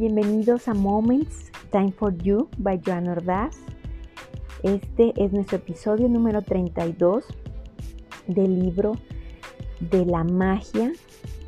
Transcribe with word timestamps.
Bienvenidos 0.00 0.66
a 0.66 0.72
Moments 0.72 1.52
Time 1.70 1.92
for 1.92 2.16
You 2.16 2.48
by 2.56 2.80
Joan 2.82 3.06
Ordaz. 3.06 3.58
Este 4.62 5.12
es 5.22 5.30
nuestro 5.30 5.58
episodio 5.58 6.08
número 6.08 6.40
32 6.40 7.26
del 8.26 8.60
libro 8.60 8.92
de 9.78 10.06
la 10.06 10.24
magia 10.24 10.90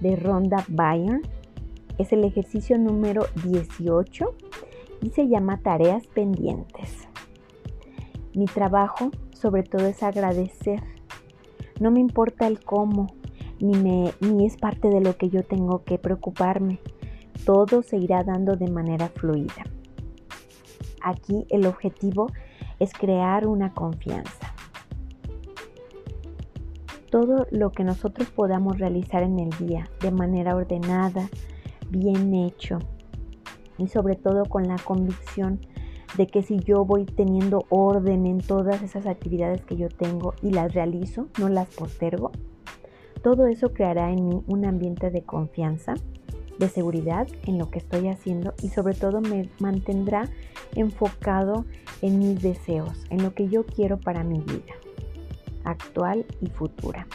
de 0.03 0.17
Rhonda 0.17 0.67
Byrne. 0.69 1.23
Es 1.97 2.13
el 2.13 2.25
ejercicio 2.25 2.77
número 2.77 3.25
18 3.43 4.35
y 5.01 5.09
se 5.09 5.29
llama 5.29 5.63
Tareas 5.63 6.07
pendientes. 6.09 7.09
Mi 8.35 8.45
trabajo 8.45 9.13
sobre 9.33 9.63
todo 9.63 9.87
es 9.87 10.03
agradecer. 10.03 10.83
No 11.81 11.91
me 11.91 12.01
importa 12.01 12.49
el 12.49 12.63
cómo, 12.63 13.07
ni, 13.61 13.79
me, 13.79 14.13
ni 14.21 14.45
es 14.45 14.59
parte 14.59 14.89
de 14.89 15.01
lo 15.01 15.17
que 15.17 15.31
yo 15.31 15.43
tengo 15.43 15.85
que 15.85 15.97
preocuparme. 15.97 16.81
Todo 17.45 17.83
se 17.83 17.97
irá 17.97 18.23
dando 18.23 18.57
de 18.57 18.71
manera 18.71 19.09
fluida. 19.09 19.65
Aquí 21.03 21.47
el 21.51 21.67
objetivo 21.67 22.29
es 22.79 22.93
crear 22.93 23.47
una 23.47 23.73
confianza. 23.75 24.55
Todo 27.11 27.47
lo 27.51 27.71
que 27.73 27.85
nosotros 27.85 28.31
podamos 28.31 28.79
realizar 28.79 29.23
en 29.23 29.39
el 29.39 29.51
día 29.51 29.91
de 30.01 30.11
manera 30.11 30.57
ordenada, 30.57 31.29
bien 31.91 32.35
hecho 32.35 32.79
y 33.77 33.89
sobre 33.89 34.17
todo 34.17 34.45
con 34.47 34.67
la 34.67 34.77
convicción 34.77 35.61
de 36.17 36.27
que 36.27 36.43
si 36.43 36.59
yo 36.59 36.85
voy 36.85 37.05
teniendo 37.05 37.65
orden 37.69 38.27
en 38.27 38.39
todas 38.39 38.83
esas 38.83 39.07
actividades 39.07 39.63
que 39.65 39.77
yo 39.77 39.89
tengo 39.89 40.35
y 40.43 40.51
las 40.51 40.73
realizo, 40.75 41.29
no 41.39 41.49
las 41.49 41.69
postergo, 41.69 42.33
todo 43.23 43.47
eso 43.47 43.73
creará 43.73 44.11
en 44.11 44.29
mí 44.29 44.43
un 44.47 44.65
ambiente 44.65 45.11
de 45.11 45.23
confianza, 45.23 45.95
de 46.59 46.69
seguridad 46.69 47.27
en 47.47 47.59
lo 47.59 47.71
que 47.71 47.79
estoy 47.79 48.09
haciendo 48.09 48.55
y 48.63 48.69
sobre 48.69 48.95
todo 48.95 49.21
me 49.21 49.49
mantendrá 49.59 50.29
enfocado 50.75 51.65
en 52.01 52.19
mis 52.19 52.41
deseos, 52.41 53.05
en 53.11 53.23
lo 53.23 53.35
que 53.35 53.49
yo 53.49 53.65
quiero 53.65 53.99
para 53.99 54.25
mi 54.25 54.41
vida, 54.41 54.75
actual 55.65 56.27
y 56.41 56.47
futura. 56.49 57.07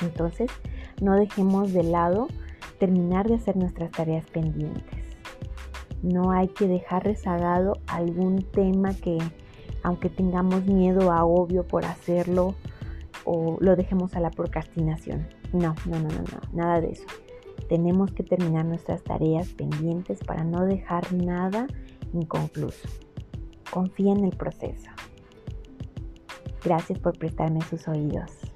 Entonces, 0.00 0.50
no 1.00 1.16
dejemos 1.16 1.72
de 1.72 1.82
lado 1.82 2.28
terminar 2.78 3.28
de 3.28 3.34
hacer 3.34 3.56
nuestras 3.56 3.90
tareas 3.90 4.24
pendientes 4.26 4.98
no 6.02 6.30
hay 6.30 6.48
que 6.48 6.68
dejar 6.68 7.04
rezagado 7.04 7.78
algún 7.86 8.42
tema 8.42 8.94
que, 8.94 9.18
aunque 9.82 10.08
tengamos 10.08 10.64
miedo 10.66 11.12
a 11.12 11.24
obvio 11.24 11.66
por 11.66 11.84
hacerlo, 11.84 12.54
o 13.24 13.58
lo 13.60 13.76
dejemos 13.76 14.14
a 14.14 14.20
la 14.20 14.30
procrastinación. 14.30 15.26
No, 15.52 15.74
no, 15.86 15.98
no, 15.98 16.08
no, 16.08 16.22
no, 16.22 16.40
nada 16.52 16.80
de 16.80 16.92
eso. 16.92 17.04
Tenemos 17.68 18.12
que 18.12 18.22
terminar 18.22 18.64
nuestras 18.64 19.02
tareas 19.02 19.48
pendientes 19.48 20.20
para 20.24 20.44
no 20.44 20.64
dejar 20.64 21.12
nada 21.12 21.66
inconcluso. 22.12 22.88
Confía 23.70 24.12
en 24.12 24.24
el 24.24 24.36
proceso. 24.36 24.90
Gracias 26.64 26.98
por 26.98 27.18
prestarme 27.18 27.60
sus 27.62 27.86
oídos. 27.86 28.47